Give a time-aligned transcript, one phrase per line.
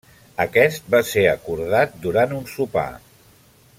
[0.45, 2.87] Aquest va ser acordat durant un sopar.